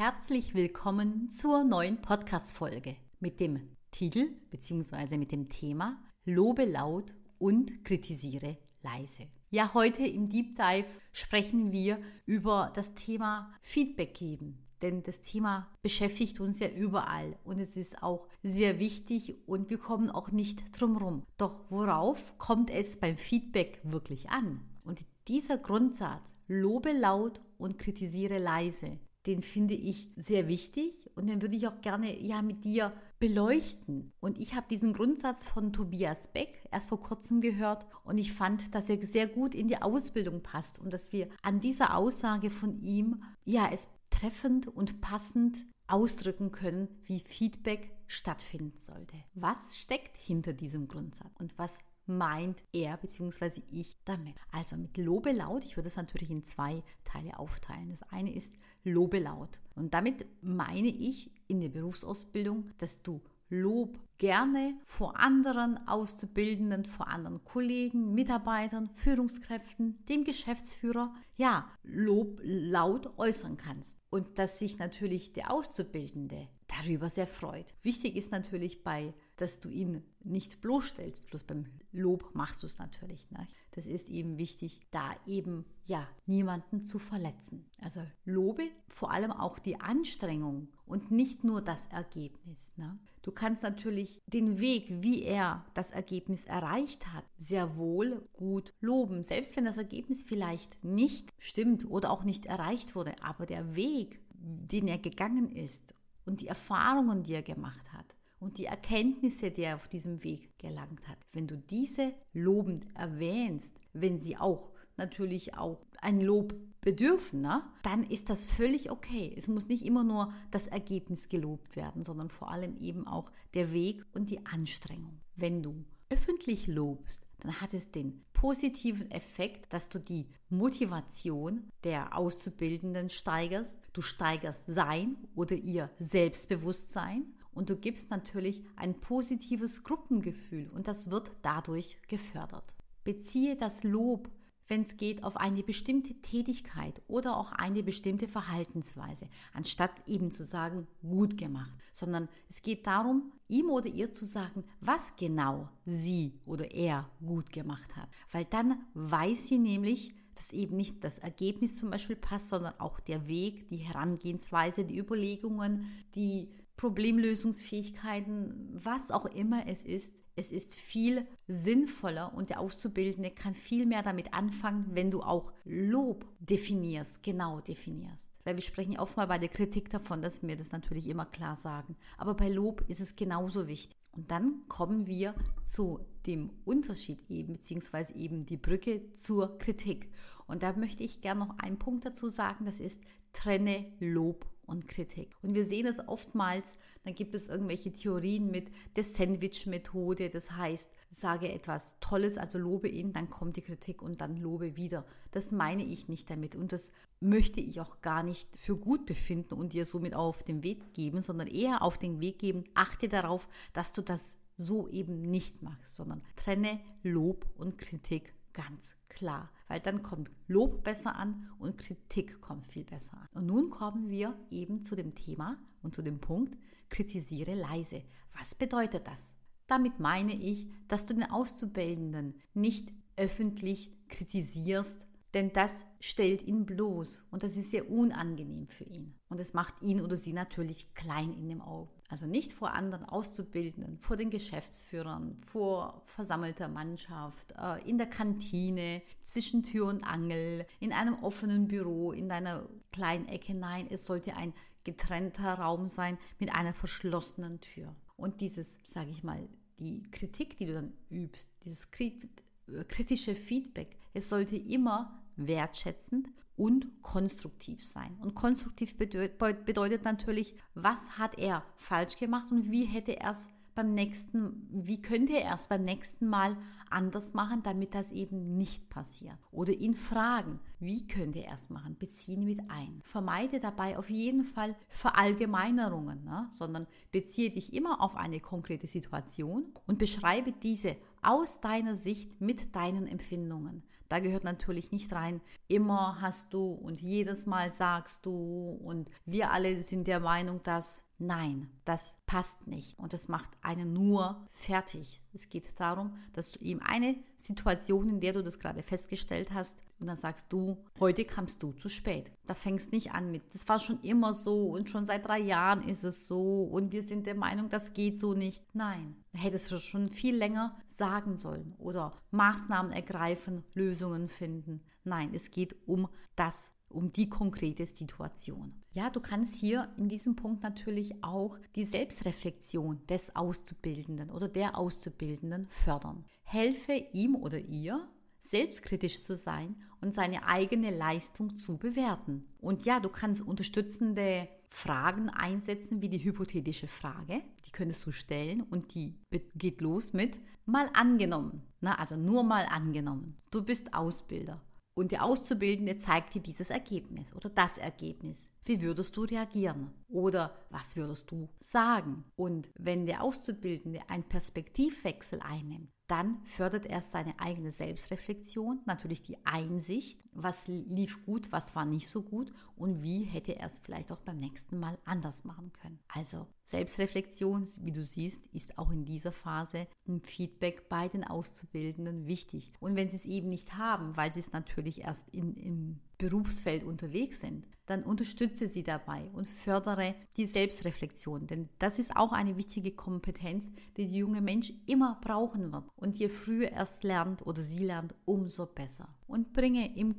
Herzlich 0.00 0.54
willkommen 0.54 1.28
zur 1.28 1.64
neuen 1.64 2.00
Podcast-Folge 2.00 2.94
mit 3.18 3.40
dem 3.40 3.76
Titel 3.90 4.30
bzw. 4.48 5.16
mit 5.16 5.32
dem 5.32 5.48
Thema 5.48 6.00
Lobe 6.24 6.66
laut 6.66 7.12
und 7.38 7.82
kritisiere 7.82 8.58
leise. 8.80 9.24
Ja, 9.50 9.74
heute 9.74 10.06
im 10.06 10.28
Deep 10.28 10.54
Dive 10.54 10.86
sprechen 11.10 11.72
wir 11.72 11.98
über 12.26 12.70
das 12.76 12.94
Thema 12.94 13.52
Feedback 13.60 14.14
geben. 14.14 14.64
Denn 14.82 15.02
das 15.02 15.20
Thema 15.22 15.66
beschäftigt 15.82 16.38
uns 16.38 16.60
ja 16.60 16.68
überall 16.68 17.36
und 17.42 17.58
es 17.58 17.76
ist 17.76 18.00
auch 18.00 18.28
sehr 18.44 18.78
wichtig 18.78 19.48
und 19.48 19.68
wir 19.68 19.78
kommen 19.78 20.12
auch 20.12 20.30
nicht 20.30 20.62
drumherum. 20.80 21.24
Doch 21.38 21.68
worauf 21.70 22.38
kommt 22.38 22.70
es 22.70 23.00
beim 23.00 23.16
Feedback 23.16 23.80
wirklich 23.82 24.30
an? 24.30 24.60
Und 24.84 25.04
dieser 25.26 25.58
Grundsatz, 25.58 26.36
lobe 26.46 26.92
laut 26.92 27.40
und 27.58 27.78
kritisiere 27.78 28.38
leise, 28.38 29.00
den 29.28 29.42
finde 29.42 29.74
ich 29.74 30.10
sehr 30.16 30.48
wichtig 30.48 31.10
und 31.14 31.26
den 31.26 31.42
würde 31.42 31.54
ich 31.54 31.68
auch 31.68 31.82
gerne 31.82 32.18
ja 32.18 32.40
mit 32.40 32.64
dir 32.64 32.94
beleuchten. 33.20 34.10
Und 34.20 34.38
ich 34.38 34.54
habe 34.54 34.66
diesen 34.70 34.94
Grundsatz 34.94 35.44
von 35.44 35.74
Tobias 35.74 36.32
Beck 36.32 36.66
erst 36.72 36.88
vor 36.88 37.02
kurzem 37.02 37.42
gehört 37.42 37.86
und 38.04 38.16
ich 38.16 38.32
fand, 38.32 38.74
dass 38.74 38.88
er 38.88 39.04
sehr 39.04 39.26
gut 39.26 39.54
in 39.54 39.68
die 39.68 39.82
Ausbildung 39.82 40.42
passt 40.42 40.78
und 40.78 40.94
dass 40.94 41.12
wir 41.12 41.28
an 41.42 41.60
dieser 41.60 41.94
Aussage 41.94 42.48
von 42.48 42.80
ihm 42.80 43.22
ja 43.44 43.68
es 43.70 43.88
treffend 44.08 44.66
und 44.66 45.02
passend 45.02 45.58
ausdrücken 45.88 46.50
können, 46.50 46.88
wie 47.04 47.18
Feedback 47.18 47.90
stattfinden 48.06 48.78
sollte. 48.78 49.16
Was 49.34 49.76
steckt 49.76 50.16
hinter 50.16 50.54
diesem 50.54 50.88
Grundsatz 50.88 51.34
und 51.38 51.58
was 51.58 51.80
meint 52.08 52.62
er 52.72 52.96
bzw. 52.96 53.62
ich 53.70 53.98
damit. 54.04 54.34
Also 54.52 54.76
mit 54.76 54.96
Lobe 54.96 55.32
laut, 55.32 55.64
ich 55.64 55.76
würde 55.76 55.88
es 55.88 55.96
natürlich 55.96 56.30
in 56.30 56.44
zwei 56.44 56.82
Teile 57.04 57.38
aufteilen. 57.38 57.90
Das 57.90 58.02
eine 58.10 58.34
ist 58.34 58.54
Lobe 58.84 59.18
laut. 59.18 59.60
Und 59.74 59.94
damit 59.94 60.26
meine 60.40 60.88
ich 60.88 61.30
in 61.46 61.60
der 61.60 61.68
Berufsausbildung, 61.68 62.70
dass 62.78 63.02
du 63.02 63.20
Lob 63.50 63.98
gerne 64.18 64.74
vor 64.84 65.18
anderen 65.18 65.78
Auszubildenden, 65.88 66.84
vor 66.84 67.08
anderen 67.08 67.42
Kollegen, 67.44 68.12
Mitarbeitern, 68.12 68.90
Führungskräften, 68.94 70.04
dem 70.06 70.24
Geschäftsführer, 70.24 71.14
ja, 71.36 71.70
Lob 71.82 72.40
laut 72.42 73.18
äußern 73.18 73.56
kannst. 73.56 73.98
Und 74.10 74.38
dass 74.38 74.58
sich 74.58 74.78
natürlich 74.78 75.32
der 75.32 75.50
Auszubildende 75.50 76.48
darüber 76.66 77.08
sehr 77.08 77.26
freut. 77.26 77.74
Wichtig 77.82 78.16
ist 78.16 78.32
natürlich 78.32 78.82
bei, 78.82 79.14
dass 79.38 79.60
du 79.60 79.70
ihn 79.70 80.02
nicht 80.24 80.60
bloßstellst. 80.60 81.28
Bloß 81.30 81.44
beim 81.44 81.66
Lob 81.92 82.34
machst 82.34 82.62
du 82.62 82.66
es 82.66 82.78
natürlich. 82.78 83.30
Ne? 83.30 83.46
Das 83.70 83.86
ist 83.86 84.10
eben 84.10 84.36
wichtig, 84.36 84.80
da 84.90 85.14
eben 85.26 85.64
ja 85.86 86.06
niemanden 86.26 86.82
zu 86.82 86.98
verletzen. 86.98 87.64
Also 87.80 88.02
lobe 88.24 88.64
vor 88.88 89.12
allem 89.12 89.30
auch 89.32 89.58
die 89.58 89.80
Anstrengung 89.80 90.68
und 90.84 91.10
nicht 91.10 91.44
nur 91.44 91.62
das 91.62 91.86
Ergebnis. 91.86 92.72
Ne? 92.76 92.98
Du 93.22 93.30
kannst 93.30 93.62
natürlich 93.62 94.20
den 94.26 94.58
Weg, 94.58 95.02
wie 95.02 95.22
er 95.22 95.64
das 95.74 95.92
Ergebnis 95.92 96.44
erreicht 96.44 97.12
hat, 97.12 97.24
sehr 97.36 97.76
wohl 97.76 98.28
gut 98.32 98.74
loben. 98.80 99.22
Selbst 99.22 99.56
wenn 99.56 99.64
das 99.64 99.76
Ergebnis 99.76 100.24
vielleicht 100.24 100.82
nicht 100.82 101.32
stimmt 101.38 101.88
oder 101.88 102.10
auch 102.10 102.24
nicht 102.24 102.46
erreicht 102.46 102.96
wurde, 102.96 103.14
aber 103.22 103.46
der 103.46 103.76
Weg, 103.76 104.20
den 104.32 104.88
er 104.88 104.98
gegangen 104.98 105.50
ist 105.50 105.94
und 106.26 106.40
die 106.40 106.48
Erfahrungen, 106.48 107.22
die 107.22 107.34
er 107.34 107.42
gemacht 107.42 107.92
hat 107.92 108.17
und 108.40 108.58
die 108.58 108.66
Erkenntnisse, 108.66 109.50
die 109.50 109.62
er 109.62 109.76
auf 109.76 109.88
diesem 109.88 110.22
Weg 110.24 110.58
gelangt 110.58 111.06
hat, 111.08 111.18
wenn 111.32 111.46
du 111.46 111.56
diese 111.56 112.12
lobend 112.32 112.86
erwähnst, 112.94 113.78
wenn 113.92 114.18
sie 114.18 114.36
auch 114.36 114.70
natürlich 114.96 115.54
auch 115.54 115.78
ein 116.00 116.20
Lob 116.20 116.54
bedürfen, 116.80 117.40
ne? 117.40 117.62
dann 117.82 118.04
ist 118.04 118.30
das 118.30 118.46
völlig 118.46 118.90
okay. 118.90 119.32
Es 119.36 119.48
muss 119.48 119.68
nicht 119.68 119.84
immer 119.84 120.04
nur 120.04 120.32
das 120.50 120.66
Ergebnis 120.66 121.28
gelobt 121.28 121.76
werden, 121.76 122.04
sondern 122.04 122.30
vor 122.30 122.50
allem 122.50 122.76
eben 122.78 123.06
auch 123.06 123.30
der 123.54 123.72
Weg 123.72 124.04
und 124.12 124.30
die 124.30 124.44
Anstrengung. 124.46 125.20
Wenn 125.36 125.62
du 125.62 125.84
öffentlich 126.10 126.66
lobst, 126.66 127.26
dann 127.40 127.60
hat 127.60 127.74
es 127.74 127.90
den 127.90 128.24
positiven 128.32 129.10
Effekt, 129.10 129.72
dass 129.72 129.88
du 129.88 129.98
die 129.98 130.26
Motivation 130.48 131.70
der 131.84 132.16
Auszubildenden 132.16 133.10
steigerst. 133.10 133.78
Du 133.92 134.00
steigerst 134.00 134.66
sein 134.66 135.16
oder 135.34 135.54
ihr 135.54 135.90
Selbstbewusstsein 135.98 137.26
und 137.58 137.68
du 137.68 137.76
gibst 137.76 138.10
natürlich 138.10 138.62
ein 138.76 139.00
positives 139.00 139.82
Gruppengefühl 139.84 140.70
und 140.70 140.88
das 140.88 141.10
wird 141.10 141.30
dadurch 141.42 141.98
gefördert. 142.08 142.74
Beziehe 143.04 143.56
das 143.56 143.84
Lob 143.84 144.30
wenn 144.68 144.82
es 144.82 144.96
geht, 144.96 145.24
auf 145.24 145.36
eine 145.36 145.62
bestimmte 145.62 146.14
Tätigkeit 146.20 147.02
oder 147.08 147.36
auch 147.36 147.52
eine 147.52 147.82
bestimmte 147.82 148.28
Verhaltensweise, 148.28 149.28
anstatt 149.52 149.90
eben 150.06 150.30
zu 150.30 150.44
sagen, 150.44 150.86
gut 151.00 151.36
gemacht, 151.38 151.72
sondern 151.92 152.28
es 152.48 152.62
geht 152.62 152.86
darum, 152.86 153.32
ihm 153.48 153.70
oder 153.70 153.88
ihr 153.88 154.12
zu 154.12 154.26
sagen, 154.26 154.64
was 154.80 155.16
genau 155.16 155.68
sie 155.84 156.38
oder 156.46 156.70
er 156.70 157.08
gut 157.26 157.50
gemacht 157.52 157.96
hat, 157.96 158.08
weil 158.30 158.44
dann 158.44 158.84
weiß 158.94 159.48
sie 159.48 159.58
nämlich, 159.58 160.12
dass 160.34 160.52
eben 160.52 160.76
nicht 160.76 161.02
das 161.02 161.18
Ergebnis 161.18 161.78
zum 161.78 161.90
Beispiel 161.90 162.14
passt, 162.14 162.50
sondern 162.50 162.78
auch 162.78 163.00
der 163.00 163.26
Weg, 163.26 163.68
die 163.68 163.78
Herangehensweise, 163.78 164.84
die 164.84 164.98
Überlegungen, 164.98 165.86
die 166.14 166.52
Problemlösungsfähigkeiten, 166.78 168.70
was 168.72 169.10
auch 169.10 169.26
immer 169.26 169.66
es 169.66 169.84
ist. 169.84 170.22
Es 170.36 170.52
ist 170.52 170.76
viel 170.76 171.26
sinnvoller 171.48 172.32
und 172.32 172.50
der 172.50 172.60
Auszubildende 172.60 173.32
kann 173.32 173.52
viel 173.52 173.84
mehr 173.84 174.04
damit 174.04 174.32
anfangen, 174.32 174.86
wenn 174.92 175.10
du 175.10 175.20
auch 175.20 175.52
Lob 175.64 176.24
definierst, 176.38 177.24
genau 177.24 177.60
definierst. 177.60 178.32
Weil 178.44 178.54
wir 178.54 178.62
sprechen 178.62 178.96
oft 178.96 179.16
mal 179.16 179.26
bei 179.26 179.38
der 179.38 179.48
Kritik 179.48 179.90
davon, 179.90 180.22
dass 180.22 180.44
wir 180.44 180.56
das 180.56 180.70
natürlich 180.70 181.08
immer 181.08 181.26
klar 181.26 181.56
sagen. 181.56 181.96
Aber 182.16 182.34
bei 182.34 182.48
Lob 182.48 182.84
ist 182.86 183.00
es 183.00 183.16
genauso 183.16 183.66
wichtig. 183.66 183.98
Und 184.12 184.30
dann 184.30 184.62
kommen 184.68 185.08
wir 185.08 185.34
zu 185.64 186.06
dem 186.26 186.50
Unterschied 186.64 187.28
eben, 187.28 187.54
beziehungsweise 187.54 188.14
eben 188.14 188.46
die 188.46 188.56
Brücke 188.56 189.12
zur 189.14 189.58
Kritik. 189.58 190.12
Und 190.46 190.62
da 190.62 190.72
möchte 190.74 191.02
ich 191.02 191.20
gerne 191.20 191.40
noch 191.40 191.58
einen 191.58 191.78
Punkt 191.78 192.06
dazu 192.06 192.28
sagen, 192.28 192.64
das 192.64 192.78
ist 192.78 193.02
trenne 193.32 193.84
Lob 193.98 194.46
und 194.68 194.86
Kritik. 194.86 195.34
Und 195.42 195.54
wir 195.54 195.64
sehen 195.64 195.86
es 195.86 195.98
oftmals, 196.06 196.76
dann 197.02 197.14
gibt 197.14 197.34
es 197.34 197.48
irgendwelche 197.48 197.92
Theorien 197.92 198.50
mit 198.50 198.70
der 198.96 199.04
Sandwich-Methode, 199.04 200.30
das 200.30 200.52
heißt, 200.52 200.90
sage 201.10 201.50
etwas 201.50 201.96
Tolles, 202.00 202.36
also 202.36 202.58
lobe 202.58 202.88
ihn, 202.88 203.12
dann 203.12 203.30
kommt 203.30 203.56
die 203.56 203.62
Kritik 203.62 204.02
und 204.02 204.20
dann 204.20 204.36
lobe 204.36 204.76
wieder. 204.76 205.06
Das 205.30 205.52
meine 205.52 205.84
ich 205.84 206.08
nicht 206.08 206.28
damit 206.30 206.54
und 206.54 206.72
das 206.72 206.92
möchte 207.18 207.60
ich 207.60 207.80
auch 207.80 208.00
gar 208.02 208.22
nicht 208.22 208.56
für 208.56 208.76
gut 208.76 209.06
befinden 209.06 209.54
und 209.54 209.72
dir 209.72 209.86
somit 209.86 210.14
auf 210.14 210.42
den 210.42 210.62
Weg 210.62 210.92
geben, 210.92 211.22
sondern 211.22 211.48
eher 211.48 211.82
auf 211.82 211.98
den 211.98 212.20
Weg 212.20 212.38
geben, 212.38 212.64
achte 212.74 213.08
darauf, 213.08 213.48
dass 213.72 213.92
du 213.92 214.02
das 214.02 214.38
so 214.56 214.88
eben 214.88 215.22
nicht 215.22 215.62
machst, 215.62 215.96
sondern 215.96 216.22
trenne 216.36 216.80
Lob 217.02 217.46
und 217.56 217.78
Kritik 217.78 218.34
ganz 218.58 218.96
klar, 219.08 219.50
weil 219.68 219.78
dann 219.78 220.02
kommt 220.02 220.30
Lob 220.48 220.82
besser 220.82 221.14
an 221.14 221.48
und 221.60 221.78
Kritik 221.78 222.40
kommt 222.40 222.66
viel 222.66 222.84
besser 222.84 223.16
an. 223.16 223.28
Und 223.32 223.46
nun 223.46 223.70
kommen 223.70 224.10
wir 224.10 224.36
eben 224.50 224.82
zu 224.82 224.96
dem 224.96 225.14
Thema 225.14 225.56
und 225.82 225.94
zu 225.94 226.02
dem 226.02 226.20
Punkt, 226.20 226.58
kritisiere 226.88 227.54
leise. 227.54 228.02
Was 228.36 228.56
bedeutet 228.56 229.06
das? 229.06 229.36
Damit 229.68 230.00
meine 230.00 230.34
ich, 230.34 230.68
dass 230.88 231.06
du 231.06 231.14
den 231.14 231.30
Auszubildenden 231.30 232.40
nicht 232.52 232.92
öffentlich 233.16 233.92
kritisierst, 234.08 235.06
denn 235.34 235.52
das 235.52 235.84
stellt 236.00 236.42
ihn 236.42 236.66
bloß 236.66 237.26
und 237.30 237.44
das 237.44 237.56
ist 237.56 237.70
sehr 237.70 237.88
unangenehm 237.88 238.66
für 238.66 238.84
ihn. 238.84 239.14
Und 239.28 239.38
es 239.38 239.52
macht 239.52 239.82
ihn 239.82 240.00
oder 240.00 240.16
sie 240.16 240.32
natürlich 240.32 240.94
klein 240.94 241.32
in 241.32 241.48
dem 241.48 241.60
Augen. 241.60 241.92
Also 242.10 242.24
nicht 242.24 242.52
vor 242.52 242.72
anderen 242.72 243.04
Auszubildenden, 243.04 243.98
vor 243.98 244.16
den 244.16 244.30
Geschäftsführern, 244.30 245.36
vor 245.42 246.02
versammelter 246.06 246.66
Mannschaft, 246.66 247.52
äh, 247.52 247.86
in 247.88 247.98
der 247.98 248.08
Kantine, 248.08 249.02
zwischen 249.22 249.62
Tür 249.62 249.86
und 249.86 250.02
Angel, 250.04 250.66
in 250.80 250.94
einem 250.94 251.22
offenen 251.22 251.68
Büro, 251.68 252.12
in 252.12 252.30
deiner 252.30 252.66
kleinen 252.92 253.28
Ecke. 253.28 253.54
Nein, 253.54 253.88
es 253.90 254.06
sollte 254.06 254.36
ein 254.36 254.54
getrennter 254.84 255.54
Raum 255.54 255.88
sein 255.88 256.16
mit 256.38 256.54
einer 256.54 256.72
verschlossenen 256.72 257.60
Tür. 257.60 257.94
Und 258.16 258.40
dieses, 258.40 258.78
sage 258.86 259.10
ich 259.10 259.22
mal, 259.22 259.46
die 259.78 260.02
Kritik, 260.10 260.56
die 260.56 260.66
du 260.66 260.72
dann 260.72 260.92
übst, 261.10 261.50
dieses 261.64 261.90
kritische 261.90 263.34
Feedback, 263.34 263.98
es 264.14 264.30
sollte 264.30 264.56
immer 264.56 265.22
wertschätzend 265.36 266.28
und 266.58 267.02
konstruktiv 267.02 267.82
sein. 267.82 268.16
Und 268.20 268.34
konstruktiv 268.34 268.96
bedeutet 268.98 270.04
natürlich, 270.04 270.54
was 270.74 271.18
hat 271.18 271.38
er 271.38 271.64
falsch 271.76 272.16
gemacht 272.16 272.50
und 272.50 272.70
wie 272.70 272.84
hätte 272.84 273.18
er 273.18 273.30
es 273.30 273.50
beim 273.78 273.94
nächsten, 273.94 274.66
wie 274.72 275.00
könnte 275.00 275.40
er 275.40 275.54
es 275.54 275.68
beim 275.68 275.84
nächsten 275.84 276.26
Mal 276.26 276.56
anders 276.90 277.32
machen, 277.32 277.62
damit 277.62 277.94
das 277.94 278.10
eben 278.10 278.56
nicht 278.56 278.90
passiert? 278.90 279.38
Oder 279.52 279.72
ihn 279.72 279.94
fragen, 279.94 280.58
wie 280.80 281.06
könnte 281.06 281.44
er 281.44 281.54
es 281.54 281.70
machen? 281.70 281.96
Beziehen 281.96 282.44
mit 282.44 282.58
ein. 282.70 283.00
Vermeide 283.04 283.60
dabei 283.60 283.96
auf 283.96 284.10
jeden 284.10 284.42
Fall 284.42 284.74
Verallgemeinerungen, 284.88 286.24
ne? 286.24 286.48
sondern 286.50 286.88
beziehe 287.12 287.50
dich 287.50 287.72
immer 287.72 288.00
auf 288.00 288.16
eine 288.16 288.40
konkrete 288.40 288.88
Situation 288.88 289.66
und 289.86 290.00
beschreibe 290.00 290.50
diese 290.50 290.96
aus 291.22 291.60
deiner 291.60 291.94
Sicht 291.94 292.40
mit 292.40 292.74
deinen 292.74 293.06
Empfindungen. 293.06 293.84
Da 294.08 294.20
gehört 294.20 294.44
natürlich 294.44 294.90
nicht 294.90 295.12
rein, 295.12 295.40
immer 295.66 296.20
hast 296.20 296.54
du 296.54 296.72
und 296.72 297.00
jedes 297.00 297.44
Mal 297.46 297.70
sagst 297.70 298.24
du 298.24 298.78
und 298.82 299.10
wir 299.26 299.50
alle 299.52 299.82
sind 299.82 300.06
der 300.06 300.20
Meinung, 300.20 300.62
dass 300.62 301.04
Nein, 301.20 301.68
das 301.84 302.16
passt 302.26 302.68
nicht 302.68 302.96
und 302.96 303.12
das 303.12 303.26
macht 303.26 303.50
einen 303.60 303.92
nur 303.92 304.44
fertig. 304.46 305.20
Es 305.32 305.48
geht 305.48 305.68
darum, 305.80 306.16
dass 306.32 306.52
du 306.52 306.60
ihm 306.60 306.80
eine 306.80 307.16
Situation, 307.36 308.08
in 308.08 308.20
der 308.20 308.34
du 308.34 308.44
das 308.44 308.60
gerade 308.60 308.84
festgestellt 308.84 309.52
hast, 309.52 309.82
und 309.98 310.06
dann 310.06 310.16
sagst 310.16 310.52
du, 310.52 310.84
heute 311.00 311.24
kamst 311.24 311.60
du 311.62 311.72
zu 311.72 311.88
spät. 311.88 312.30
Da 312.46 312.54
fängst 312.54 312.92
nicht 312.92 313.10
an 313.10 313.32
mit, 313.32 313.52
das 313.52 313.68
war 313.68 313.80
schon 313.80 314.00
immer 314.02 314.32
so 314.32 314.68
und 314.68 314.88
schon 314.88 315.06
seit 315.06 315.26
drei 315.26 315.40
Jahren 315.40 315.82
ist 315.82 316.04
es 316.04 316.28
so 316.28 316.62
und 316.62 316.92
wir 316.92 317.02
sind 317.02 317.26
der 317.26 317.34
Meinung, 317.34 317.68
das 317.68 317.94
geht 317.94 318.16
so 318.16 318.34
nicht. 318.34 318.64
Nein, 318.72 319.16
da 319.32 319.40
hättest 319.40 319.72
du 319.72 319.78
schon 319.78 320.10
viel 320.10 320.36
länger 320.36 320.76
sagen 320.86 321.36
sollen 321.36 321.74
oder 321.78 322.12
Maßnahmen 322.30 322.92
ergreifen, 322.92 323.64
Lösungen 323.74 324.28
finden. 324.28 324.84
Nein, 325.02 325.34
es 325.34 325.50
geht 325.50 325.74
um 325.86 326.08
das 326.36 326.70
um 326.88 327.12
die 327.12 327.28
konkrete 327.28 327.86
Situation. 327.86 328.82
Ja, 328.98 329.10
du 329.10 329.20
kannst 329.20 329.54
hier 329.54 329.88
in 329.96 330.08
diesem 330.08 330.34
Punkt 330.34 330.64
natürlich 330.64 331.22
auch 331.22 331.56
die 331.76 331.84
Selbstreflexion 331.84 333.06
des 333.06 333.36
Auszubildenden 333.36 334.28
oder 334.28 334.48
der 334.48 334.76
Auszubildenden 334.76 335.68
fördern. 335.68 336.24
Helfe 336.42 336.94
ihm 337.12 337.36
oder 337.36 337.60
ihr, 337.60 338.08
selbstkritisch 338.40 339.22
zu 339.22 339.36
sein 339.36 339.76
und 340.00 340.14
seine 340.14 340.48
eigene 340.48 340.90
Leistung 340.90 341.54
zu 341.54 341.76
bewerten. 341.76 342.44
Und 342.58 342.86
ja, 342.86 342.98
du 342.98 343.08
kannst 343.08 343.40
unterstützende 343.40 344.48
Fragen 344.68 345.28
einsetzen, 345.28 346.02
wie 346.02 346.08
die 346.08 346.24
hypothetische 346.24 346.88
Frage. 346.88 347.40
Die 347.66 347.70
könntest 347.70 348.04
du 348.04 348.10
stellen 348.10 348.62
und 348.62 348.96
die 348.96 349.14
geht 349.54 349.80
los 349.80 350.12
mit 350.12 350.40
mal 350.66 350.90
angenommen. 350.94 351.62
Na, 351.80 352.00
also 352.00 352.16
nur 352.16 352.42
mal 352.42 352.66
angenommen. 352.68 353.36
Du 353.52 353.62
bist 353.62 353.94
Ausbilder 353.94 354.60
und 354.98 355.12
der 355.12 355.24
Auszubildende 355.24 355.96
zeigt 355.96 356.34
dir 356.34 356.42
dieses 356.42 356.70
Ergebnis 356.70 357.32
oder 357.32 357.48
das 357.48 357.78
Ergebnis. 357.78 358.50
Wie 358.68 358.82
würdest 358.82 359.16
du 359.16 359.22
reagieren? 359.22 359.94
Oder 360.10 360.54
was 360.68 360.94
würdest 360.94 361.30
du 361.30 361.48
sagen? 361.58 362.24
Und 362.36 362.68
wenn 362.78 363.06
der 363.06 363.22
Auszubildende 363.22 364.00
einen 364.10 364.24
Perspektivwechsel 364.24 365.40
einnimmt, 365.40 365.90
dann 366.06 366.44
fördert 366.44 366.84
er 366.84 367.00
seine 367.00 367.40
eigene 367.40 367.72
Selbstreflexion, 367.72 368.80
natürlich 368.84 369.22
die 369.22 369.38
Einsicht, 369.46 370.20
was 370.32 370.68
lief 370.68 371.24
gut, 371.24 371.50
was 371.50 371.76
war 371.76 371.86
nicht 371.86 372.08
so 372.08 372.22
gut 372.22 372.52
und 372.76 373.02
wie 373.02 373.24
hätte 373.24 373.56
er 373.56 373.66
es 373.66 373.78
vielleicht 373.78 374.12
auch 374.12 374.20
beim 374.20 374.38
nächsten 374.38 374.78
Mal 374.78 374.98
anders 375.06 375.44
machen 375.44 375.72
können. 375.72 375.98
Also 376.08 376.46
Selbstreflexion, 376.64 377.66
wie 377.80 377.92
du 377.92 378.04
siehst, 378.04 378.44
ist 378.48 378.78
auch 378.78 378.90
in 378.90 379.06
dieser 379.06 379.32
Phase 379.32 379.86
ein 380.06 380.20
Feedback 380.20 380.90
bei 380.90 381.08
den 381.08 381.24
Auszubildenden 381.24 382.26
wichtig. 382.26 382.70
Und 382.80 382.96
wenn 382.96 383.08
sie 383.08 383.16
es 383.16 383.24
eben 383.24 383.48
nicht 383.48 383.78
haben, 383.78 384.14
weil 384.14 384.30
sie 384.30 384.40
es 384.40 384.52
natürlich 384.52 385.00
erst 385.00 385.30
in, 385.30 385.54
im 385.56 386.00
Berufsfeld 386.18 386.82
unterwegs 386.84 387.40
sind, 387.40 387.66
dann 387.86 388.02
unterstütze 388.02 388.68
sie 388.68 388.82
dabei 388.82 389.30
und 389.32 389.48
fördere 389.48 390.14
die 390.36 390.46
Selbstreflexion. 390.46 391.46
Denn 391.46 391.68
das 391.78 391.98
ist 391.98 392.14
auch 392.16 392.32
eine 392.32 392.56
wichtige 392.56 392.90
Kompetenz, 392.90 393.72
die 393.96 394.08
der 394.08 394.18
junge 394.18 394.42
Mensch 394.42 394.72
immer 394.86 395.18
brauchen 395.22 395.72
wird. 395.72 395.84
Und 395.96 396.18
je 396.18 396.28
früher 396.28 396.70
erst 396.70 397.04
lernt 397.04 397.46
oder 397.46 397.62
sie 397.62 397.84
lernt, 397.84 398.14
umso 398.26 398.66
besser. 398.66 399.08
Und 399.26 399.52
bringe 399.52 399.96
im 399.96 400.18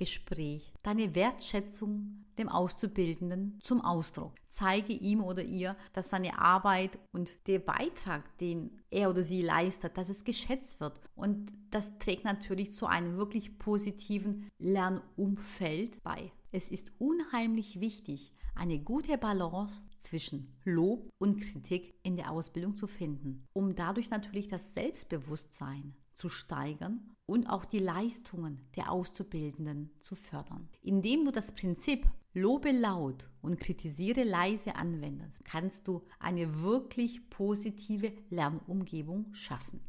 Kritikgespräch 0.00 0.72
deine 0.82 1.14
Wertschätzung 1.14 2.24
dem 2.38 2.48
Auszubildenden 2.48 3.58
zum 3.60 3.82
Ausdruck. 3.82 4.32
Zeige 4.46 4.94
ihm 4.94 5.22
oder 5.22 5.42
ihr, 5.42 5.76
dass 5.92 6.08
seine 6.08 6.38
Arbeit 6.38 6.98
und 7.12 7.46
der 7.46 7.58
Beitrag, 7.58 8.38
den 8.38 8.80
er 8.90 9.10
oder 9.10 9.22
sie 9.22 9.42
leistet, 9.42 9.98
dass 9.98 10.08
es 10.08 10.24
geschätzt 10.24 10.80
wird. 10.80 10.98
Und 11.14 11.52
das 11.70 11.98
trägt 11.98 12.24
natürlich 12.24 12.72
zu 12.72 12.86
einem 12.86 13.18
wirklich 13.18 13.58
positiven 13.58 14.48
Lernumfeld 14.58 16.02
bei. 16.02 16.32
Es 16.50 16.70
ist 16.70 16.92
unheimlich 16.98 17.80
wichtig, 17.80 18.32
eine 18.54 18.78
gute 18.78 19.18
Balance 19.18 19.74
zwischen 19.98 20.56
Lob 20.64 21.10
und 21.18 21.40
Kritik 21.42 21.94
in 22.02 22.16
der 22.16 22.30
Ausbildung 22.30 22.76
zu 22.76 22.86
finden, 22.86 23.46
um 23.52 23.74
dadurch 23.74 24.08
natürlich 24.08 24.48
das 24.48 24.72
Selbstbewusstsein 24.72 25.94
zu 26.12 26.28
steigern 26.28 27.10
und 27.26 27.46
auch 27.46 27.64
die 27.64 27.78
Leistungen 27.78 28.60
der 28.76 28.90
Auszubildenden 28.90 29.90
zu 30.00 30.16
fördern. 30.16 30.68
Indem 30.82 31.24
du 31.24 31.30
das 31.30 31.52
Prinzip 31.52 32.06
Lobe 32.32 32.70
laut 32.70 33.28
und 33.42 33.58
kritisiere 33.58 34.22
leise 34.22 34.76
anwendest, 34.76 35.44
kannst 35.44 35.88
du 35.88 36.02
eine 36.20 36.62
wirklich 36.62 37.28
positive 37.28 38.12
Lernumgebung 38.30 39.34
schaffen. 39.34 39.80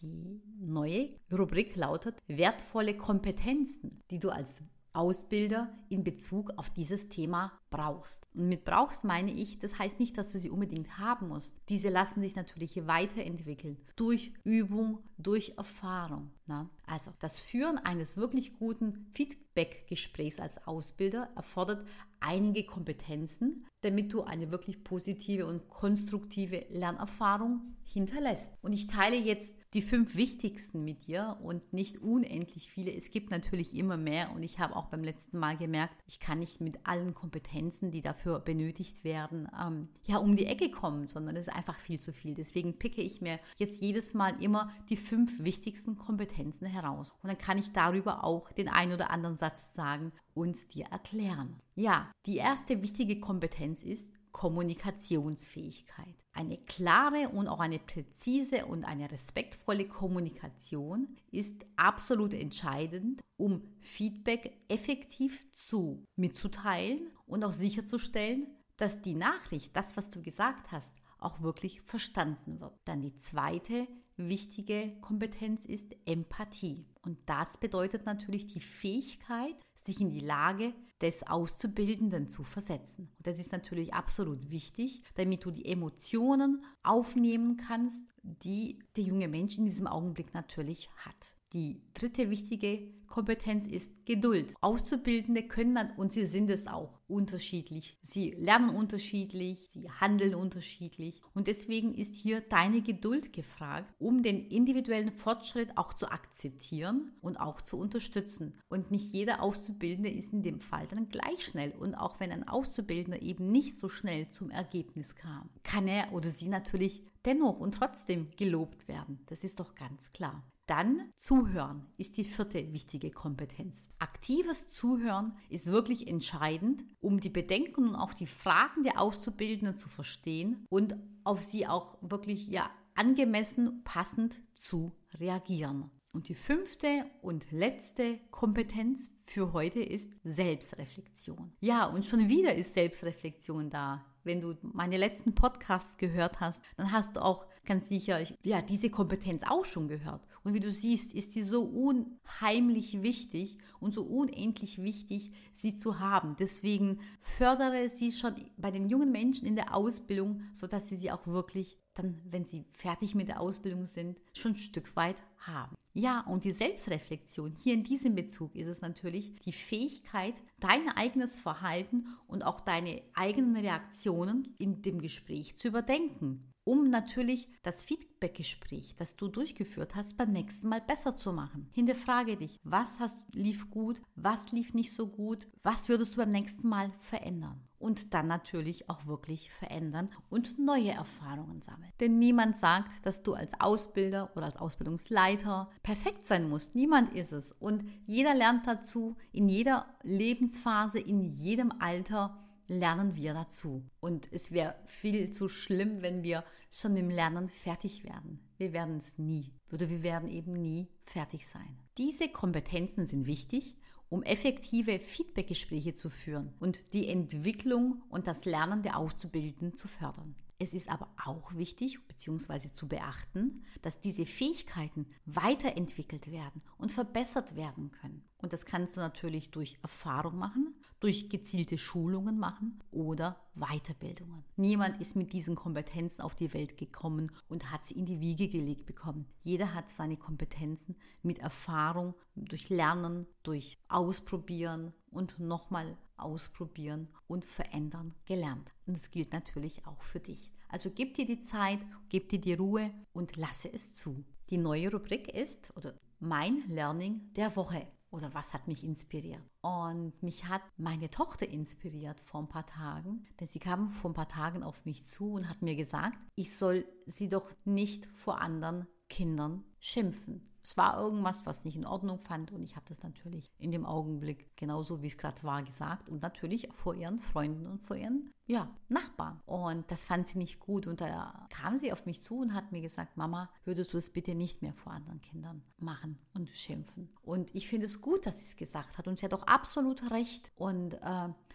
Die 0.00 0.40
neue 0.60 1.08
Rubrik 1.32 1.74
lautet 1.74 2.20
wertvolle 2.28 2.96
Kompetenzen, 2.96 4.00
die 4.10 4.20
du 4.20 4.30
als 4.30 4.62
Ausbilder 4.92 5.76
in 5.88 6.04
Bezug 6.04 6.52
auf 6.56 6.70
dieses 6.70 7.08
Thema 7.08 7.52
brauchst. 7.70 8.26
Und 8.34 8.48
mit 8.48 8.64
brauchst 8.64 9.04
meine 9.04 9.32
ich, 9.32 9.58
das 9.58 9.78
heißt 9.78 9.98
nicht, 10.00 10.18
dass 10.18 10.32
du 10.32 10.38
sie 10.38 10.50
unbedingt 10.50 10.98
haben 10.98 11.28
musst. 11.28 11.56
Diese 11.68 11.88
lassen 11.88 12.20
sich 12.20 12.36
natürlich 12.36 12.86
weiterentwickeln 12.86 13.78
durch 13.96 14.32
Übung, 14.44 14.98
durch 15.18 15.54
Erfahrung. 15.56 16.30
Na? 16.46 16.70
Also 16.86 17.12
das 17.20 17.40
Führen 17.40 17.78
eines 17.78 18.16
wirklich 18.16 18.54
guten 18.54 19.06
Feedback-Gesprächs 19.12 20.40
als 20.40 20.66
Ausbilder 20.66 21.28
erfordert 21.36 21.84
einige 22.20 22.64
Kompetenzen, 22.64 23.66
damit 23.82 24.12
du 24.12 24.22
eine 24.22 24.50
wirklich 24.50 24.82
positive 24.82 25.46
und 25.46 25.68
konstruktive 25.68 26.66
Lernerfahrung 26.70 27.76
hinterlässt. 27.84 28.54
Und 28.60 28.72
ich 28.72 28.86
teile 28.86 29.16
jetzt 29.16 29.56
die 29.74 29.82
fünf 29.82 30.16
wichtigsten 30.16 30.84
mit 30.84 31.06
dir 31.06 31.38
und 31.42 31.72
nicht 31.72 31.98
unendlich 31.98 32.68
viele. 32.70 32.92
Es 32.92 33.10
gibt 33.10 33.30
natürlich 33.30 33.76
immer 33.76 33.96
mehr 33.96 34.32
und 34.32 34.42
ich 34.42 34.58
habe 34.58 34.74
auch 34.74 34.86
beim 34.86 35.04
letzten 35.04 35.38
Mal 35.38 35.56
gemerkt, 35.56 35.94
ich 36.06 36.20
kann 36.20 36.40
nicht 36.40 36.60
mit 36.60 36.86
allen 36.86 37.14
Kompetenzen, 37.58 37.90
die 37.90 38.02
dafür 38.02 38.38
benötigt 38.38 39.04
werden, 39.04 39.48
ähm, 39.60 39.88
ja, 40.06 40.18
um 40.18 40.36
die 40.36 40.46
Ecke 40.46 40.70
kommen, 40.70 41.06
sondern 41.06 41.36
es 41.36 41.48
ist 41.48 41.54
einfach 41.54 41.78
viel 41.78 42.00
zu 42.00 42.12
viel. 42.12 42.34
Deswegen 42.34 42.78
picke 42.78 43.02
ich 43.02 43.20
mir 43.20 43.40
jetzt 43.56 43.82
jedes 43.82 44.14
Mal 44.14 44.40
immer 44.42 44.70
die 44.90 44.96
fünf 44.96 45.42
wichtigsten 45.42 45.96
Kompetenzen 45.96 46.66
heraus. 46.66 47.10
Und 47.22 47.28
dann 47.28 47.38
kann 47.38 47.58
ich 47.58 47.72
darüber 47.72 48.22
auch 48.24 48.52
den 48.52 48.68
einen 48.68 48.92
oder 48.92 49.10
anderen 49.10 49.36
Satz 49.36 49.74
sagen 49.74 50.12
und 50.34 50.74
dir 50.74 50.86
erklären. 50.86 51.60
Ja, 51.74 52.10
die 52.26 52.36
erste 52.36 52.80
wichtige 52.82 53.18
Kompetenz 53.18 53.82
ist 53.82 54.12
Kommunikationsfähigkeit. 54.30 56.14
Eine 56.32 56.58
klare 56.58 57.30
und 57.30 57.48
auch 57.48 57.58
eine 57.58 57.80
präzise 57.80 58.66
und 58.66 58.84
eine 58.84 59.10
respektvolle 59.10 59.88
Kommunikation 59.88 61.16
ist 61.32 61.66
absolut 61.74 62.34
entscheidend, 62.34 63.20
um 63.36 63.62
Feedback 63.80 64.56
effektiv 64.68 65.50
zu 65.52 66.04
mitzuteilen 66.14 67.10
und 67.28 67.44
auch 67.44 67.52
sicherzustellen, 67.52 68.46
dass 68.76 69.02
die 69.02 69.14
Nachricht, 69.14 69.76
das, 69.76 69.96
was 69.96 70.08
du 70.08 70.22
gesagt 70.22 70.72
hast, 70.72 70.96
auch 71.18 71.42
wirklich 71.42 71.80
verstanden 71.82 72.60
wird. 72.60 72.74
Dann 72.84 73.00
die 73.00 73.14
zweite 73.14 73.86
wichtige 74.16 74.96
Kompetenz 75.00 75.64
ist 75.64 75.94
Empathie. 76.06 76.86
Und 77.02 77.18
das 77.26 77.58
bedeutet 77.58 78.06
natürlich 78.06 78.46
die 78.46 78.60
Fähigkeit, 78.60 79.56
sich 79.74 80.00
in 80.00 80.10
die 80.10 80.20
Lage 80.20 80.74
des 81.00 81.26
Auszubildenden 81.26 82.28
zu 82.28 82.42
versetzen. 82.42 83.10
Und 83.16 83.26
das 83.26 83.38
ist 83.38 83.52
natürlich 83.52 83.94
absolut 83.94 84.50
wichtig, 84.50 85.02
damit 85.14 85.44
du 85.44 85.50
die 85.50 85.66
Emotionen 85.66 86.64
aufnehmen 86.82 87.56
kannst, 87.56 88.06
die 88.22 88.80
der 88.96 89.04
junge 89.04 89.28
Mensch 89.28 89.58
in 89.58 89.66
diesem 89.66 89.86
Augenblick 89.86 90.34
natürlich 90.34 90.90
hat. 90.96 91.34
Die 91.54 91.80
dritte 91.94 92.28
wichtige 92.28 92.92
Kompetenz 93.06 93.66
ist 93.66 94.04
Geduld. 94.04 94.54
Auszubildende 94.60 95.42
können 95.42 95.74
dann, 95.74 95.92
und 95.96 96.12
sie 96.12 96.26
sind 96.26 96.50
es 96.50 96.66
auch, 96.66 97.00
unterschiedlich. 97.08 97.96
Sie 98.02 98.32
lernen 98.32 98.68
unterschiedlich, 98.68 99.66
sie 99.70 99.90
handeln 99.90 100.34
unterschiedlich. 100.34 101.22
Und 101.32 101.46
deswegen 101.46 101.94
ist 101.94 102.16
hier 102.16 102.42
deine 102.42 102.82
Geduld 102.82 103.32
gefragt, 103.32 103.94
um 103.98 104.22
den 104.22 104.46
individuellen 104.48 105.10
Fortschritt 105.10 105.70
auch 105.76 105.94
zu 105.94 106.10
akzeptieren 106.10 107.12
und 107.22 107.38
auch 107.38 107.62
zu 107.62 107.78
unterstützen. 107.78 108.60
Und 108.68 108.90
nicht 108.90 109.10
jeder 109.14 109.42
Auszubildende 109.42 110.10
ist 110.10 110.34
in 110.34 110.42
dem 110.42 110.60
Fall 110.60 110.86
dann 110.86 111.08
gleich 111.08 111.46
schnell. 111.46 111.72
Und 111.72 111.94
auch 111.94 112.20
wenn 112.20 112.30
ein 112.30 112.46
Auszubildender 112.46 113.22
eben 113.22 113.50
nicht 113.50 113.78
so 113.78 113.88
schnell 113.88 114.28
zum 114.28 114.50
Ergebnis 114.50 115.14
kam, 115.14 115.48
kann 115.62 115.88
er 115.88 116.12
oder 116.12 116.28
sie 116.28 116.48
natürlich 116.48 117.02
dennoch 117.24 117.58
und 117.58 117.74
trotzdem 117.74 118.28
gelobt 118.36 118.86
werden. 118.86 119.20
Das 119.26 119.44
ist 119.44 119.60
doch 119.60 119.74
ganz 119.74 120.12
klar. 120.12 120.44
Dann 120.68 121.10
Zuhören 121.16 121.86
ist 121.96 122.18
die 122.18 122.24
vierte 122.24 122.74
wichtige 122.74 123.10
Kompetenz. 123.10 123.88
Aktives 124.00 124.68
Zuhören 124.68 125.34
ist 125.48 125.72
wirklich 125.72 126.06
entscheidend, 126.06 126.84
um 127.00 127.20
die 127.20 127.30
Bedenken 127.30 127.88
und 127.88 127.94
auch 127.96 128.12
die 128.12 128.26
Fragen 128.26 128.84
der 128.84 129.00
Auszubildenden 129.00 129.74
zu 129.74 129.88
verstehen 129.88 130.66
und 130.68 130.94
auf 131.24 131.42
sie 131.42 131.66
auch 131.66 131.96
wirklich 132.02 132.48
ja 132.48 132.68
angemessen 132.94 133.82
passend 133.82 134.42
zu 134.52 134.92
reagieren. 135.14 135.90
Und 136.12 136.28
die 136.28 136.34
fünfte 136.34 137.04
und 137.20 137.50
letzte 137.52 138.18
Kompetenz 138.30 139.10
für 139.24 139.52
heute 139.52 139.80
ist 139.80 140.10
Selbstreflexion. 140.22 141.52
Ja, 141.60 141.84
und 141.86 142.06
schon 142.06 142.30
wieder 142.30 142.54
ist 142.54 142.72
Selbstreflexion 142.72 143.68
da. 143.68 144.06
Wenn 144.24 144.40
du 144.40 144.54
meine 144.62 144.96
letzten 144.96 145.34
Podcasts 145.34 145.98
gehört 145.98 146.40
hast, 146.40 146.62
dann 146.76 146.92
hast 146.92 147.16
du 147.16 147.22
auch 147.22 147.46
ganz 147.66 147.88
sicher 147.88 148.20
ja, 148.42 148.62
diese 148.62 148.88
Kompetenz 148.90 149.42
auch 149.46 149.66
schon 149.66 149.88
gehört. 149.88 150.26
Und 150.44 150.54
wie 150.54 150.60
du 150.60 150.70
siehst, 150.70 151.14
ist 151.14 151.32
sie 151.32 151.42
so 151.42 151.62
unheimlich 151.62 153.02
wichtig 153.02 153.58
und 153.78 153.92
so 153.92 154.02
unendlich 154.02 154.82
wichtig, 154.82 155.32
sie 155.54 155.76
zu 155.76 156.00
haben. 156.00 156.36
Deswegen 156.38 157.00
fördere 157.20 157.88
sie 157.90 158.12
schon 158.12 158.34
bei 158.56 158.70
den 158.70 158.88
jungen 158.88 159.12
Menschen 159.12 159.46
in 159.46 159.56
der 159.56 159.74
Ausbildung, 159.74 160.42
sodass 160.54 160.88
sie 160.88 160.96
sie 160.96 161.10
auch 161.10 161.26
wirklich 161.26 161.78
dann, 161.94 162.20
wenn 162.24 162.44
sie 162.44 162.64
fertig 162.72 163.14
mit 163.14 163.28
der 163.28 163.40
Ausbildung 163.40 163.86
sind, 163.86 164.18
schon 164.32 164.52
ein 164.52 164.56
Stück 164.56 164.96
weit 164.96 165.22
haben. 165.38 165.76
Ja, 165.98 166.20
und 166.20 166.44
die 166.44 166.52
Selbstreflexion, 166.52 167.56
hier 167.60 167.74
in 167.74 167.82
diesem 167.82 168.14
Bezug 168.14 168.54
ist 168.54 168.68
es 168.68 168.82
natürlich 168.82 169.34
die 169.40 169.52
Fähigkeit, 169.52 170.34
dein 170.60 170.88
eigenes 170.90 171.40
Verhalten 171.40 172.06
und 172.28 172.44
auch 172.44 172.60
deine 172.60 173.02
eigenen 173.14 173.56
Reaktionen 173.56 174.54
in 174.58 174.80
dem 174.80 175.00
Gespräch 175.00 175.56
zu 175.56 175.66
überdenken 175.66 176.52
um 176.68 176.90
natürlich 176.90 177.48
das 177.62 177.82
Feedbackgespräch, 177.82 178.94
das 178.96 179.16
du 179.16 179.28
durchgeführt 179.28 179.94
hast, 179.94 180.18
beim 180.18 180.32
nächsten 180.32 180.68
Mal 180.68 180.82
besser 180.82 181.16
zu 181.16 181.32
machen. 181.32 181.70
Hinterfrage 181.72 182.36
dich, 182.36 182.58
was 182.62 183.00
hast, 183.00 183.18
lief 183.32 183.70
gut, 183.70 184.02
was 184.16 184.52
lief 184.52 184.74
nicht 184.74 184.92
so 184.92 185.06
gut, 185.06 185.48
was 185.62 185.88
würdest 185.88 186.12
du 186.12 186.16
beim 186.18 186.30
nächsten 186.30 186.68
Mal 186.68 186.92
verändern? 186.98 187.67
Und 187.78 188.12
dann 188.12 188.26
natürlich 188.26 188.90
auch 188.90 189.06
wirklich 189.06 189.52
verändern 189.52 190.10
und 190.30 190.58
neue 190.58 190.90
Erfahrungen 190.90 191.62
sammeln. 191.62 191.92
Denn 192.00 192.18
niemand 192.18 192.56
sagt, 192.56 192.92
dass 193.06 193.22
du 193.22 193.34
als 193.34 193.60
Ausbilder 193.60 194.32
oder 194.34 194.46
als 194.46 194.56
Ausbildungsleiter 194.56 195.70
perfekt 195.82 196.26
sein 196.26 196.48
musst. 196.48 196.74
Niemand 196.74 197.14
ist 197.14 197.32
es. 197.32 197.52
Und 197.52 197.84
jeder 198.04 198.34
lernt 198.34 198.66
dazu, 198.66 199.16
in 199.32 199.48
jeder 199.48 199.86
Lebensphase, 200.02 200.98
in 200.98 201.22
jedem 201.22 201.72
Alter 201.78 202.44
lernen 202.68 203.16
wir 203.16 203.34
dazu. 203.34 203.82
Und 204.00 204.30
es 204.32 204.52
wäre 204.52 204.76
viel 204.86 205.30
zu 205.30 205.48
schlimm, 205.48 206.02
wenn 206.02 206.22
wir 206.22 206.44
schon 206.70 206.92
mit 206.92 207.02
dem 207.02 207.10
Lernen 207.10 207.48
fertig 207.48 208.04
werden. 208.04 208.40
Wir 208.58 208.72
werden 208.72 208.98
es 208.98 209.18
nie. 209.18 209.52
Oder 209.72 209.88
wir 209.88 210.02
werden 210.02 210.28
eben 210.28 210.52
nie 210.52 210.88
fertig 211.04 211.46
sein. 211.46 211.78
Diese 211.96 212.28
Kompetenzen 212.28 213.06
sind 213.06 213.26
wichtig, 213.26 213.76
um 214.08 214.22
effektive 214.22 214.98
Feedbackgespräche 214.98 215.94
zu 215.94 216.08
führen 216.08 216.54
und 216.60 216.92
die 216.92 217.08
Entwicklung 217.08 218.02
und 218.08 218.26
das 218.26 218.44
Lernen 218.44 218.82
der 218.82 218.98
Auszubildenden 218.98 219.74
zu 219.74 219.88
fördern. 219.88 220.34
Es 220.60 220.74
ist 220.74 220.88
aber 220.88 221.08
auch 221.24 221.54
wichtig 221.54 222.04
bzw. 222.08 222.72
zu 222.72 222.88
beachten, 222.88 223.62
dass 223.80 224.00
diese 224.00 224.26
Fähigkeiten 224.26 225.06
weiterentwickelt 225.24 226.32
werden 226.32 226.62
und 226.78 226.90
verbessert 226.90 227.54
werden 227.54 227.92
können. 227.92 228.24
Und 228.40 228.52
das 228.52 228.64
kannst 228.64 228.96
du 228.96 229.00
natürlich 229.00 229.50
durch 229.50 229.78
Erfahrung 229.82 230.38
machen, 230.38 230.74
durch 231.00 231.28
gezielte 231.28 231.76
Schulungen 231.76 232.38
machen 232.38 232.82
oder 232.92 233.40
Weiterbildungen. 233.54 234.44
Niemand 234.56 235.00
ist 235.00 235.16
mit 235.16 235.32
diesen 235.32 235.56
Kompetenzen 235.56 236.22
auf 236.22 236.36
die 236.36 236.54
Welt 236.54 236.76
gekommen 236.76 237.32
und 237.48 237.72
hat 237.72 237.84
sie 237.84 237.98
in 237.98 238.06
die 238.06 238.20
Wiege 238.20 238.48
gelegt 238.48 238.86
bekommen. 238.86 239.26
Jeder 239.42 239.74
hat 239.74 239.90
seine 239.90 240.16
Kompetenzen 240.16 240.96
mit 241.22 241.40
Erfahrung, 241.40 242.14
durch 242.36 242.68
Lernen, 242.68 243.26
durch 243.42 243.76
Ausprobieren 243.88 244.92
und 245.10 245.40
nochmal 245.40 245.96
ausprobieren 246.16 247.08
und 247.26 247.44
verändern 247.44 248.14
gelernt. 248.24 248.72
Und 248.86 248.96
das 248.96 249.10
gilt 249.10 249.32
natürlich 249.32 249.86
auch 249.86 250.02
für 250.02 250.20
dich. 250.20 250.52
Also 250.68 250.90
gib 250.90 251.14
dir 251.14 251.26
die 251.26 251.40
Zeit, 251.40 251.80
gib 252.08 252.28
dir 252.28 252.40
die 252.40 252.54
Ruhe 252.54 252.92
und 253.12 253.36
lasse 253.36 253.72
es 253.72 253.94
zu. 253.94 254.24
Die 254.50 254.58
neue 254.58 254.92
Rubrik 254.92 255.34
ist 255.34 255.76
oder 255.76 255.94
mein 256.20 256.62
Learning 256.68 257.32
der 257.34 257.54
Woche 257.56 257.86
oder 258.10 258.32
was 258.34 258.54
hat 258.54 258.68
mich 258.68 258.84
inspiriert? 258.84 259.42
Und 259.60 260.22
mich 260.22 260.46
hat 260.46 260.62
meine 260.76 261.10
Tochter 261.10 261.48
inspiriert 261.48 262.20
vor 262.20 262.40
ein 262.40 262.48
paar 262.48 262.66
Tagen, 262.66 263.26
denn 263.40 263.48
sie 263.48 263.58
kam 263.58 263.90
vor 263.90 264.10
ein 264.10 264.14
paar 264.14 264.28
Tagen 264.28 264.62
auf 264.62 264.84
mich 264.84 265.04
zu 265.04 265.32
und 265.32 265.48
hat 265.48 265.62
mir 265.62 265.76
gesagt, 265.76 266.18
ich 266.34 266.56
soll 266.56 266.86
sie 267.06 267.28
doch 267.28 267.50
nicht 267.64 268.06
vor 268.14 268.40
anderen 268.40 268.86
Kindern 269.08 269.64
schimpfen. 269.80 270.48
Es 270.68 270.76
war 270.76 271.00
irgendwas, 271.00 271.46
was 271.46 271.64
ich 271.64 271.76
in 271.76 271.86
Ordnung 271.86 272.18
fand 272.18 272.52
und 272.52 272.62
ich 272.62 272.76
habe 272.76 272.84
das 272.88 273.02
natürlich 273.02 273.50
in 273.58 273.70
dem 273.70 273.86
Augenblick 273.86 274.54
genauso, 274.54 275.02
wie 275.02 275.06
es 275.06 275.16
gerade 275.16 275.42
war, 275.42 275.62
gesagt 275.62 276.10
und 276.10 276.20
natürlich 276.20 276.68
vor 276.72 276.94
ihren 276.94 277.18
Freunden 277.18 277.66
und 277.66 277.80
vor 277.80 277.96
ihren 277.96 278.34
ja, 278.44 278.70
Nachbarn. 278.88 279.40
Und 279.46 279.90
das 279.90 280.04
fand 280.04 280.28
sie 280.28 280.36
nicht 280.36 280.60
gut 280.60 280.86
und 280.86 281.00
da 281.00 281.46
kam 281.48 281.78
sie 281.78 281.90
auf 281.90 282.04
mich 282.04 282.22
zu 282.22 282.40
und 282.40 282.52
hat 282.52 282.70
mir 282.70 282.82
gesagt, 282.82 283.16
Mama, 283.16 283.48
würdest 283.64 283.94
du 283.94 283.98
es 283.98 284.10
bitte 284.10 284.34
nicht 284.34 284.60
mehr 284.60 284.74
vor 284.74 284.92
anderen 284.92 285.22
Kindern 285.22 285.62
machen 285.78 286.18
und 286.34 286.50
schimpfen. 286.50 287.08
Und 287.22 287.54
ich 287.54 287.66
finde 287.66 287.86
es 287.86 288.02
gut, 288.02 288.26
dass 288.26 288.40
sie 288.40 288.46
es 288.46 288.56
gesagt 288.56 288.98
hat 288.98 289.08
und 289.08 289.18
sie 289.18 289.24
hat 289.24 289.32
auch 289.32 289.44
absolut 289.44 290.10
recht. 290.10 290.50
Und 290.56 290.94
äh, 290.94 290.98